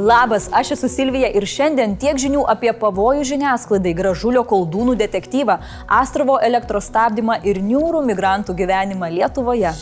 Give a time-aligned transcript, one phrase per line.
[0.00, 5.58] Labas, aš esu Silvija ir šiandien tiek žinių apie pavojų žiniasklaidai, gražulio koldūnų detektyvą,
[6.00, 9.74] Astrovo elektros stabdymą ir niūrų migrantų gyvenimą Lietuvoje.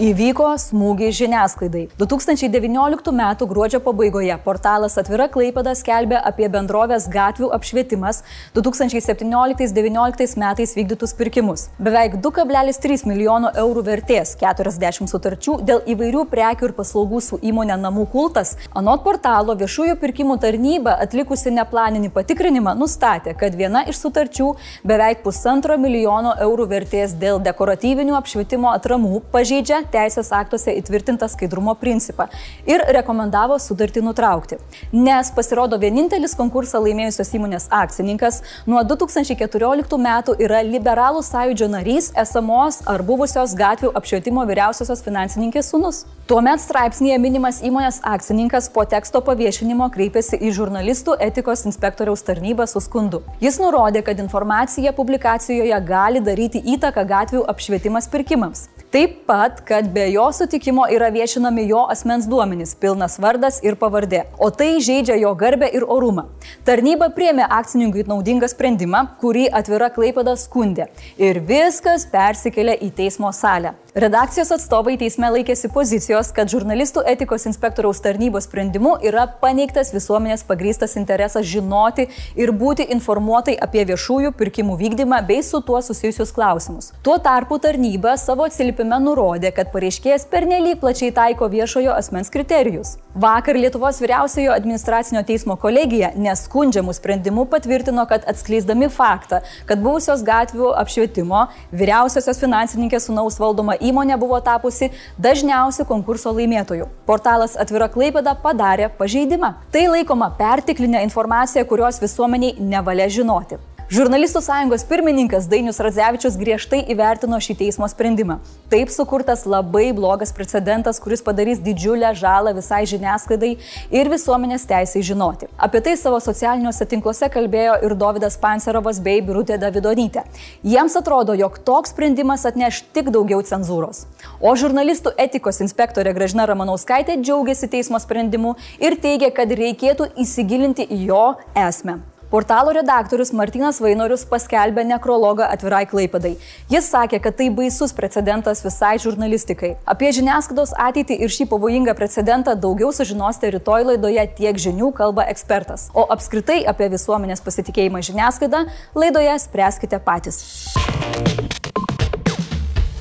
[0.00, 1.82] Įvyko smūgiai žiniasklaidai.
[2.00, 3.24] 2019 m.
[3.50, 8.22] gruodžio pabaigoje portalas Atvira Klaipada skelbė apie bendrovės gatvių apšvietimas
[8.56, 11.66] 2017-2019 metais vykdytus pirkimus.
[11.76, 18.06] Beveik 2,3 milijono eurų vertės 40 sutarčių dėl įvairių prekių ir paslaugų su įmonė Namų
[18.14, 18.54] kultas.
[18.72, 24.48] Anot portalo viešųjų pirkimų tarnyba atlikusi neplaninį patikrinimą nustatė, kad viena iš sutarčių
[24.80, 32.28] beveik pusantro milijono eurų vertės dėl dekoratyvinių apšvietimo atramų pažeidžia teisės aktuose įtvirtintą skaidrumo principą
[32.68, 34.60] ir rekomendavo sutartį nutraukti.
[34.92, 38.40] Nes pasirodo vienintelis konkursą laimėjusios įmonės akcininkas
[38.70, 46.04] nuo 2014 metų yra liberalų sąjūdžio narys esamos ar buvusios gatvių apšvietimo vyriausiosios finansininkės sunus.
[46.30, 52.82] Tuomet straipsnėje minimas įmonės akcininkas po teksto paviešinimo kreipėsi į žurnalistų etikos inspektoriaus tarnybą su
[52.84, 53.24] skundu.
[53.42, 58.68] Jis nurodė, kad informacija publikacijoje gali daryti įtaką gatvių apšvietimas pirkimams.
[58.90, 64.24] Taip pat, kad be jo sutikimo yra viešinami jo asmens duomenys, pilnas vardas ir pavardė,
[64.34, 66.24] o tai žaidžia jo garbę ir orumą.
[66.66, 70.88] Tarnyba priemė akcininkui naudingą sprendimą, kurį atvira Klaipada skundė
[71.22, 73.76] ir viskas persikėlė į teismo salę.
[73.90, 80.94] Redakcijos atstovai teisme laikėsi pozicijos, kad žurnalistų etikos inspektoriaus tarnybos sprendimu yra paneigtas visuomenės pagrystas
[80.94, 82.06] interesas žinoti
[82.38, 86.92] ir būti informuotai apie viešųjų pirkimų vykdymą bei su tuo susijusius klausimus.
[87.02, 88.46] Tuo tarpu tarnyba savo
[88.80, 92.96] atsilipime nurodė, kad pareiškėjas pernelyg plačiai taiko viešojo asmens kriterijus.
[93.14, 100.72] Vakar Lietuvos vyriausiojo administracinio teismo kolegija neskundžiamų sprendimų patvirtino, kad atskleisdami faktą, kad buvusios gatvių
[100.80, 106.88] apšvietimo vyriausiosios finansininkės sunaus valdoma įmonė buvo tapusi dažniausiu konkurso laimėtoju.
[107.06, 109.54] Portalas Atvira Klaipėda padarė pažeidimą.
[109.72, 113.58] Tai laikoma pertiklinė informacija, kurios visuomeniai nevalia žinoti.
[113.90, 118.36] Žurnalistų sąjungos pirmininkas Dainius Radzevičius griežtai įvertino šį teismo sprendimą.
[118.70, 123.48] Taip sukurtas labai blogas precedentas, kuris padarys didžiulę žalą visai žiniasklaidai
[123.90, 125.48] ir visuomenės teisai žinoti.
[125.58, 130.22] Apie tai savo socialiniuose tinkluose kalbėjo ir Davidas Panserovas bei Birutė Davidonytė.
[130.62, 134.04] Jiems atrodo, jog toks sprendimas atneš tik daugiau cenzūros.
[134.38, 141.02] O žurnalistų etikos inspektorė Gražina Ramanauskaitė džiaugiasi teismo sprendimu ir teigia, kad reikėtų įsigilinti į
[141.10, 141.26] jo
[141.58, 141.98] esmę.
[142.30, 146.36] Portalo redaktorius Martinas Vainorius paskelbė nekrologą atvirai klaipadai.
[146.70, 149.72] Jis sakė, kad tai baisus precedentas visai žurnalistikai.
[149.82, 155.88] Apie žiniasklaidos ateitį ir šį pavojingą precedentą daugiau sužinosite rytoj laidoje tiek žinių kalba ekspertas.
[155.90, 158.62] O apskritai apie visuomenės pasitikėjimą žiniasklaidą
[158.94, 160.38] laidoje spręskite patys.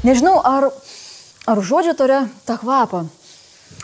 [0.01, 0.71] Nežinau, ar,
[1.45, 3.05] ar užuodžiat ore tą kvapą.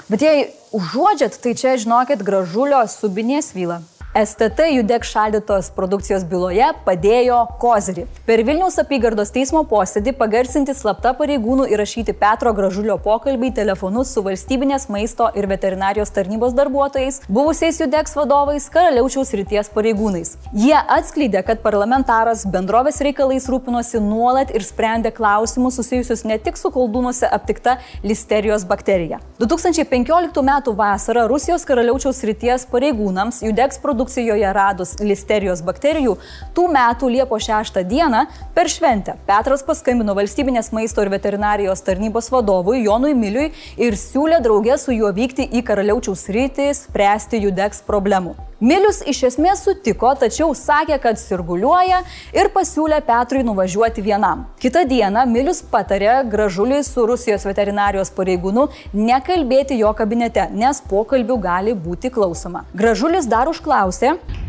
[0.09, 3.83] Bet jei užuodžiat, tai čia žinokit gražulio subinės vyla.
[4.23, 8.05] STT Judek šaldytos produkcijos byloje padėjo kozirį.
[8.23, 14.87] Per Vilniaus apygardos teismo posėdį pagarsinti slapta pareigūnų įrašyti Petro Gražulio pokalbiai telefonu su valstybinės
[14.87, 20.31] maisto ir veterinarijos tarnybos darbuotojais, buvusiais Judeks vadovais, karaliaučiaus ryties pareigūnais.
[20.55, 26.71] Jie atskleidė, kad parlamentaras bendrovės reikalais rūpinosi nuolat ir sprendė klausimus susijusius ne tik su
[26.71, 29.19] koldūnuose aptikta listerijos bakterija.
[29.43, 30.55] 2015 m.
[30.79, 36.15] vasarą Rusijos karaliaučiaus ryties pareigūnams Judeks produkcijos produkcijoje radus listerijos bakterijų,
[36.53, 42.83] tų metų Liepo 6 dieną per šventę Petras paskambino valstybinės maisto ir veterinarijos tarnybos vadovui
[42.85, 48.35] Jonui Miliui ir siūlė draugė su juo vykti į Karaliaučiaus rytį spręsti jų degs problemų.
[48.65, 51.97] Milius iš esmės sutiko, tačiau sakė, kad sirguliuoja
[52.33, 54.45] ir pasiūlė Petrui nuvažiuoti vienam.
[54.63, 61.75] Kita diena Milius patarė gražuliui su Rusijos veterinarijos pareigūnu nekalbėti jo kabinete, nes pokalbių gali
[61.75, 62.63] būti klausoma.
[62.73, 63.94] Gražulis dar užklausė.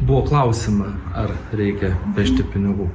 [0.00, 2.88] Buvo klausima, ar reikia vežti pinigų,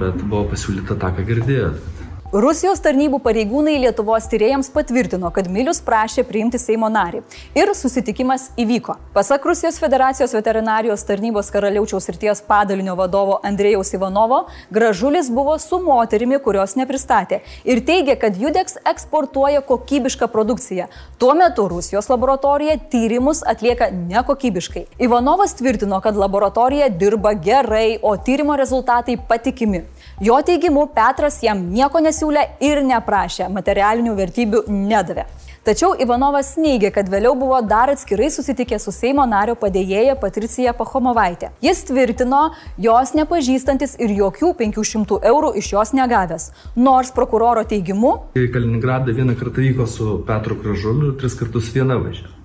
[0.00, 1.91] bet buvo pasiūlyta tą, ką girdėjot
[2.32, 7.18] Rusijos tarnybų pareigūnai Lietuvos tyrėjams patvirtino, kad Milius prašė priimti Seimo narį.
[7.52, 8.94] Ir susitikimas įvyko.
[9.12, 16.38] Pasak Rusijos federacijos veterinarijos tarnybos karaliaučiaus ryties padalinio vadovo Andrėjaus Ivanovo, gražulis buvo su moterimi,
[16.40, 17.42] kurios nepristatė.
[17.68, 20.88] Ir teigia, kad Judeks eksportuoja kokybišką produkciją.
[21.20, 24.86] Tuo metu Rusijos laboratorija tyrimus atlieka nekokybiškai.
[25.04, 29.84] Ivanovas tvirtino, kad laboratorija dirba gerai, o tyrimo rezultatai patikimi.
[30.20, 35.24] Jo teigimu, Petras jam nieko nesiūlė ir neprašė, materialinių vertybių nedavė.
[35.62, 41.52] Tačiau Ivanovas neigia, kad vėliau buvo dar atskirai susitikę su Seimo nario padėjėja Patricija Pachomovaitė.
[41.62, 42.42] Jis tvirtino,
[42.82, 46.50] jos nepažįstantis ir jokių 500 eurų iš jos negavęs.
[46.74, 48.12] Nors prokuroro teigimu.
[48.34, 52.41] Į Kaliningradą vieną kartą vyko su Petru Kražuliu, tris kartus viena važiavo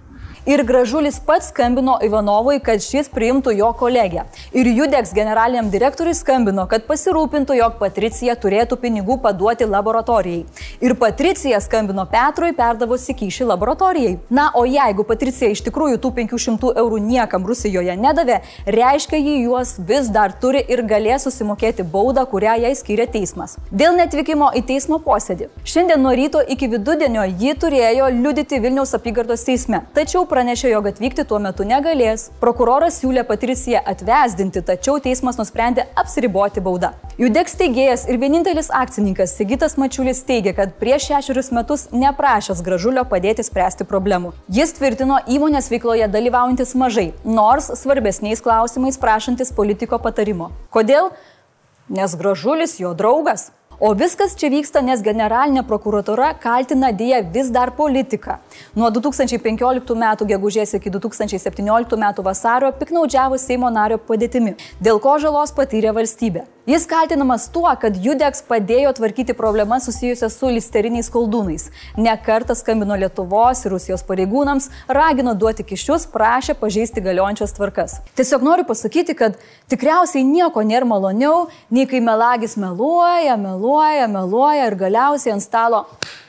[0.47, 4.23] ir Gražulis pats skambino Ivanovui, kad šis priimtų jo kolegę.
[4.55, 10.45] Ir Judeks generaliniam direktoriui skambino, kad pasirūpintų, jog Patricija turėtų pinigų paduoti laboratorijai.
[10.81, 14.17] Ir Patricija skambino Petrui, perdavusi kyšį laboratorijai.
[14.29, 18.35] Na, o jeigu Patricija iš tikrųjų tų 500 eurų niekam Rusijoje nedavė,
[18.69, 23.55] reiškia, ji juos vis dar turi ir galės susimokėti baudą, kurią jai skiria teismas.
[23.73, 25.49] Dėl netvykimo į teismo posėdį.
[25.65, 29.81] Šiandien nuo ryto iki vidudienio ji turėjo liudyti Vilniaus apygardos teisme.
[29.97, 32.29] Tačiau pranešė, jog atvykti tuo metu negalės.
[32.37, 36.93] Prokuroras siūlė Patriciją atvesdinti, tačiau teismas nusprendė apsiriboti baudą.
[37.17, 43.45] Judeks teigėjas ir vienintelis akcininkas Sigitas Mačiulis teigia, kad prieš šešerius metus neprašęs gražulio padėti
[43.45, 44.33] spręsti problemų.
[44.51, 50.51] Jis tvirtino įmonės veikloje dalyvaujantis mažai, nors svarbesniais klausimais prašantis politiko patarimo.
[50.73, 51.11] Kodėl?
[51.87, 53.51] Nes gražulis jo draugas.
[53.79, 58.39] O viskas čia vyksta, nes generalinė prokuratura kaltina dėja vis dar politiką.
[58.73, 60.05] Nuo 2015 m.
[60.33, 62.07] gegužės iki 2017 m.
[62.25, 66.47] vasario piknaudžiavo Seimo nario padėtimi, dėl ko žalos patyrė valstybė.
[66.67, 71.69] Jis kaltinamas tuo, kad Judeks padėjo tvarkyti problemas susijusias su listeriniais koldūnais.
[71.95, 77.95] Nekartą skambino Lietuvos ir Rusijos pareigūnams, ragino duoti kišius, prašė pažeisti galiojančias tvarkas.
[78.19, 79.39] Tiesiog noriu pasakyti, kad
[79.71, 85.85] tikriausiai nieko nėra maloniau, nei kai melagis meluoja, meluoja, meluoja ir galiausiai ant stalo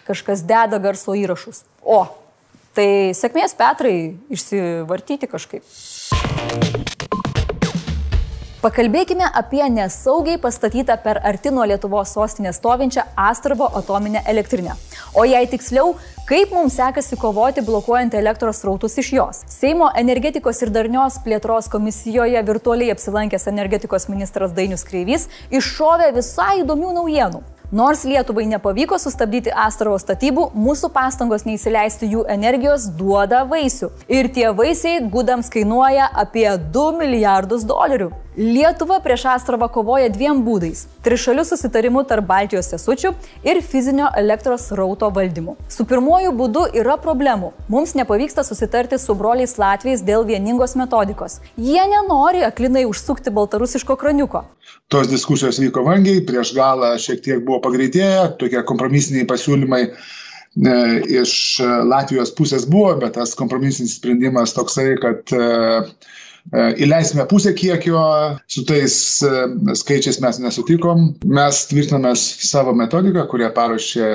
[0.06, 1.64] kažkas deda garso įrašus.
[1.82, 2.05] O,
[2.79, 5.67] tai sėkmės Petrai išsivartyti kažkaip.
[8.58, 14.72] Pakalbėkime apie nesaugiai pastatytą per arti nuo Lietuvos sostinės stovinčią Astravo atominę elektrinę.
[15.14, 15.93] O jei tiksliau,
[16.26, 19.44] kaip mums sekasi kovoti blokuojant elektros rautus iš jos.
[19.46, 26.96] Seimo energetikos ir darnios plėtros komisijoje virtualiai apsilankęs energetikos ministras Dainius Kreivys iššovė visai įdomių
[26.99, 27.44] naujienų.
[27.70, 33.90] Nors Lietuvai nepavyko sustabdyti Astravo statybų, mūsų pastangos neįsileisti jų energijos duoda vaisių.
[34.08, 38.08] Ir tie vaisiai gudams kainuoja apie 2 milijardus dolerių.
[38.38, 43.12] Lietuva prieš Astravą kovoja dviem būdais- trišalių susitarimų tarp Baltijos sesučių
[43.44, 45.56] ir fizinio elektros rauto valdymu.
[45.68, 47.52] Su pirmoju būdu yra problemų.
[47.68, 51.40] Mums nepavyksta susitarti su broliais Latvijais dėl vieningos metodikos.
[51.58, 54.44] Jie nenori aklinai užsukti baltarusiško kraniuko
[54.88, 59.93] tos diskusijos vyko vangiai, prieš galą šiek tiek buvo pagreitėję, tokie kompromisiniai pasiūlymai e,
[61.22, 61.32] iš
[61.88, 65.49] Latvijos pusės buvo, bet tas kompromisinis sprendimas toksai, kad e,
[66.52, 68.00] e, įleisime pusę kiekio,
[68.50, 68.99] su tais
[69.82, 74.11] skaičiais mes nesutikom, mes tvirtinamės savo metodiką, kurią paruošė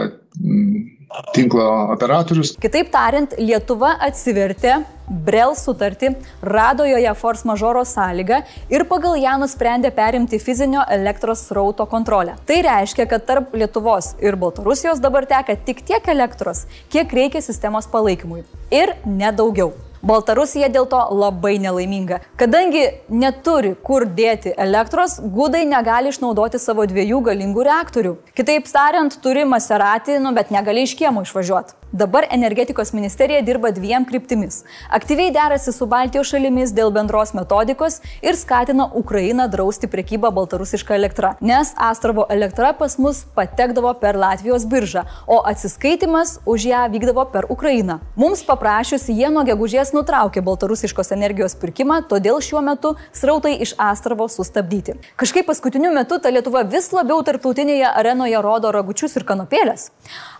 [1.34, 2.56] tinklo operatorius.
[2.62, 6.14] Kitaip tariant, Lietuva atsivertė Brel sutartį,
[6.48, 8.40] rado joje force majoro sąlygą
[8.72, 12.38] ir pagal ją nusprendė perimti fizinio elektros srauto kontrolę.
[12.48, 17.90] Tai reiškia, kad tarp Lietuvos ir Baltarusijos dabar teka tik tiek elektros, kiek reikia sistemos
[17.92, 18.46] palaikymui.
[18.72, 19.74] Ir nedaugiau.
[20.04, 22.18] Baltarusija dėl to labai nelaiminga.
[22.36, 28.12] Kadangi neturi kur dėti elektros, gudai negali išnaudoti savo dviejų galingų reaktorių.
[28.36, 31.80] Kitaip tariant, turi Maserati, nu bet negali iš kiemo išvažiuoti.
[31.94, 34.64] Dabar energetikos ministerija dirba dviem kryptimis.
[34.90, 41.36] Aktyviai derasi su Baltijos šalimis dėl bendros metodikos ir skatina Ukrainą drausti prekybą baltarusišką elektrą,
[41.38, 47.46] nes Astravo elektra pas mus patekdavo per Latvijos biržą, o atsiskaitimas už ją vykdavo per
[47.50, 48.00] Ukrainą.
[48.18, 54.26] Mums paprašius, jie nuo gegužės nutraukė baltarusiškos energijos pirkimą, todėl šiuo metu srautai iš Astravo
[54.26, 54.98] sustabdyti.
[55.22, 59.92] Kažkaip paskutiniu metu ta Lietuva vis labiau tarptautinėje arenoje rodo ragučius ir kanopėlės.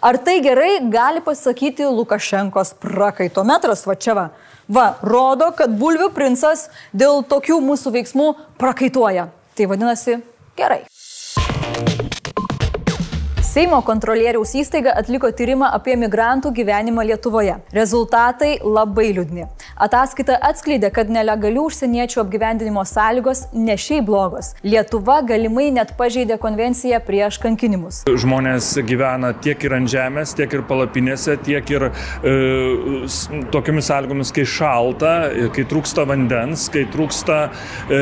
[0.02, 1.43] Ar tai gerai gali pasakyti?
[1.44, 4.28] Sakyti Lukašenkos prakaitometras, va čia va.
[4.72, 8.30] Va, rodo, kad bulvių princas dėl tokių mūsų veiksmų
[8.62, 9.28] prakaituoja.
[9.54, 10.22] Tai vadinasi,
[10.58, 10.86] gerai.
[13.54, 17.60] Seimo kontrolieriaus įstaiga atliko tyrimą apie migrantų gyvenimą Lietuvoje.
[17.76, 19.44] Rezultatai labai liūdni.
[19.86, 24.56] Ataskaita atskleidė, kad nelegalių užsieniečių apgyvendinimo sąlygos ne šiaip blogos.
[24.66, 28.00] Lietuva galimai net pažeidė konvenciją prieš kankinimus.
[28.24, 32.34] Žmonės gyvena tiek ir ant žemės, tiek ir palapinėse, tiek ir e,
[33.54, 35.14] tokiamis sąlygomis, kai šalta,
[35.54, 38.02] kai trūksta vandens, kai trūksta e,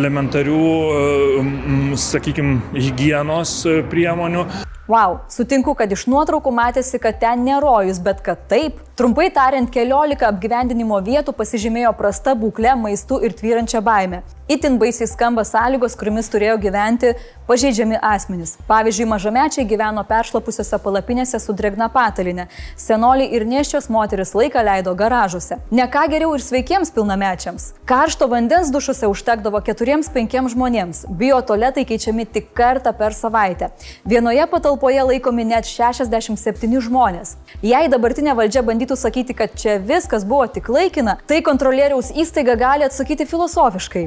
[0.00, 0.66] elementarių,
[0.98, 3.54] e, sakykime, hygienos
[3.94, 4.47] priemonių.
[4.88, 8.78] Wow, sutinku, kad iš nuotraukų matėsi, kad ten nerojus, bet kad taip.
[8.96, 14.22] Trumpai tariant, keliolika apgyvendinimo vietų pasižymėjo prasta būklė, maistu ir tvyrančia baime.
[14.48, 17.10] Itin baisiai skamba sąlygos, kuriamis turėjo gyventi
[17.48, 18.54] pažeidžiami asmenys.
[18.68, 22.46] Pavyzdžiui, mažamečiai gyveno peršlapusiose palapinėse su dregna patalinė.
[22.80, 25.58] Senoliai ir neščios moteris laiką leido garažuose.
[25.68, 27.66] Ne ką geriau ir sveikiems pilnamečiams.
[27.90, 31.02] Karšto vandens dušuose užtekdavo 4-5 žmonėms.
[31.20, 33.68] Bio toletai keičiami tik kartą per savaitę.
[34.08, 37.34] Vienoje patalpoje laikomi net 67 žmonės.
[37.60, 42.88] Jei dabartinė valdžia bandytų sakyti, kad čia viskas buvo tik laikina, tai kontrolieriaus įstaiga gali
[42.88, 44.06] atsakyti filosofiškai.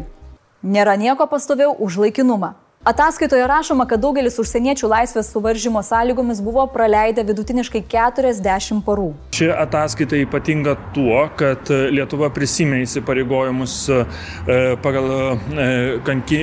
[0.62, 2.54] Nėra nieko pastoviau už laikinumą.
[2.86, 9.12] Ataskaitoje rašoma, kad daugelis užsieniečių laisvės suvaržymo sąlygomis buvo praleidę vidutiniškai 40 parų.
[9.38, 14.00] Ši ataskaita ypatinga tuo, kad Lietuva prisimė įsipareigojimus e,
[14.82, 15.70] pagal e,
[16.10, 16.42] kanki,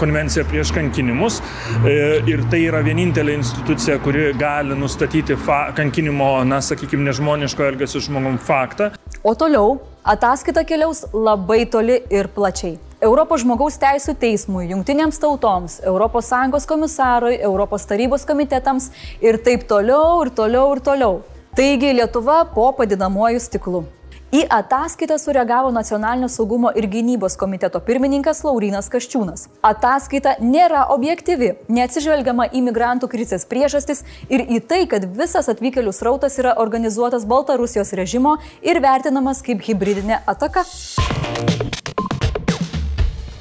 [0.00, 1.96] konvenciją prieš kankinimus e,
[2.28, 8.36] ir tai yra vienintelė institucija, kuri gali nustatyti fa, kankinimo, na, sakykime, nežmoniško elgesio žmogum
[8.36, 8.92] faktą.
[9.24, 12.78] O toliau ataskaita keliaus labai toli ir plačiai.
[13.04, 20.32] Europos žmogaus teisų teismui, jungtinėms tautoms, ES komisarui, Europos tarybos komitetams ir taip toliau ir
[20.40, 21.20] toliau ir toliau.
[21.54, 23.84] Taigi Lietuva po padinamuoju stiklu.
[24.28, 29.46] Į ataskaitą sureagavo Nacionalinio saugumo ir gynybos komiteto pirmininkas Laurinas Kaščiūnas.
[29.64, 36.36] Ataskaita nėra objektyvi, neatsižvelgiama į migrantų krizės priežastis ir į tai, kad visas atvykėlių srautas
[36.42, 40.68] yra organizuotas Baltarusijos režimo ir vertinamas kaip hybridinė ataka.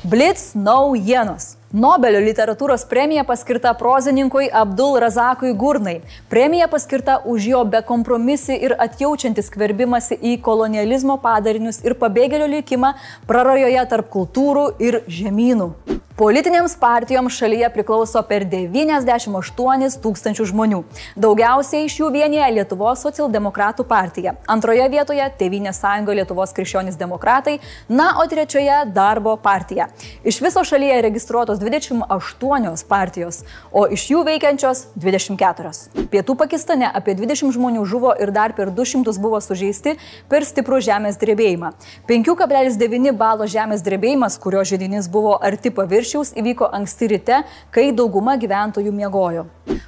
[0.07, 1.56] Blitz naujienos.
[1.73, 5.97] Nobelio literatūros premija paskirta prozininkui Abdul Razakui Gurnai.
[6.31, 12.95] Premija paskirta už jo bekompromisį ir atjaučiantį skverbimąsi į kolonializmo padarinius ir pabėgėlio likimą
[13.27, 15.73] prarajoje tarp kultūrų ir žemynų.
[16.17, 20.79] Politinėms partijoms šalyje priklauso per 98 tūkstančių žmonių.
[21.13, 24.33] Daugiausiai iš jų vienyje Lietuvos socialdemokratų partija.
[24.49, 29.91] Antroje vietoje Tevinės sąjunga Lietuvos krikščionys demokratai, na, o trečioje darbo partija.
[30.25, 36.07] Iš viso šalyje registruotos 28 partijos, o iš jų veikiančios 24.
[36.09, 39.99] Pietų Pakistane apie 20 žmonių žuvo ir dar per 200 buvo sužeisti
[40.33, 41.75] per stiprų žemės drebėjimą.
[42.09, 48.37] 5,9 balo žemės drebėjimas, kurio žydinys buvo arti paviršiaus, paviršiaus įvyko anksti ryte, kai dauguma
[48.39, 49.45] gyventojų miegojo.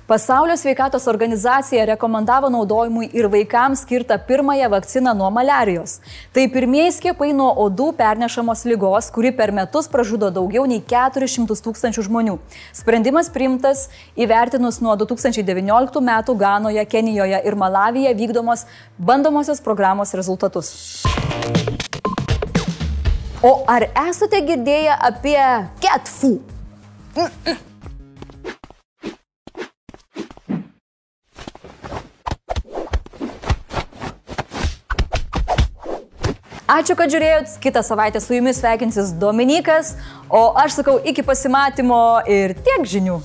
[0.08, 6.00] Pasaulio sveikatos organizacija rekomendavo naudojimui ir vaikams skirtą pirmąją vakciną nuo malarijos.
[6.34, 12.08] Tai pirmieji skiepai nuo odų pernešamos lygos, kuri per metus pražudo daugiau nei 400 tūkstančių
[12.10, 12.38] žmonių.
[12.74, 18.66] Sprendimas priimtas įvertinus nuo 2019 metų Ganoje, Kenijoje ir Malavyje vykdomos
[18.98, 20.74] bandomosios programos rezultatus.
[23.39, 25.39] O ar esate girdėję apie
[25.79, 26.34] ketfų?
[36.69, 37.55] Ačiū, kad žiūrėjot.
[37.63, 39.96] Kitą savaitę su jumis sveikinsis Dominikas,
[40.27, 43.22] o aš sakau iki pasimatymo ir tiek žinių.